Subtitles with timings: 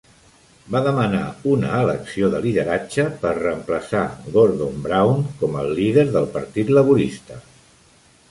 [0.75, 4.01] Va demanar una elecció de lideratge per reemplaçar
[4.37, 7.39] Gordon Brown com al líder del Partit Laborista.